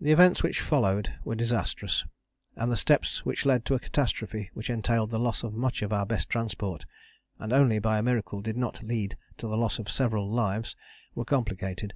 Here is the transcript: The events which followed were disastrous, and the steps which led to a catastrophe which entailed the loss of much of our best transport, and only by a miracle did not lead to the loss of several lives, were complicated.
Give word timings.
The 0.00 0.10
events 0.10 0.42
which 0.42 0.60
followed 0.60 1.20
were 1.24 1.36
disastrous, 1.36 2.02
and 2.56 2.68
the 2.72 2.76
steps 2.76 3.24
which 3.24 3.46
led 3.46 3.64
to 3.66 3.74
a 3.74 3.78
catastrophe 3.78 4.50
which 4.54 4.68
entailed 4.68 5.10
the 5.10 5.20
loss 5.20 5.44
of 5.44 5.54
much 5.54 5.82
of 5.82 5.92
our 5.92 6.04
best 6.04 6.28
transport, 6.28 6.84
and 7.38 7.52
only 7.52 7.78
by 7.78 7.98
a 7.98 8.02
miracle 8.02 8.42
did 8.42 8.56
not 8.56 8.82
lead 8.82 9.16
to 9.38 9.46
the 9.46 9.56
loss 9.56 9.78
of 9.78 9.88
several 9.88 10.28
lives, 10.28 10.74
were 11.14 11.24
complicated. 11.24 11.94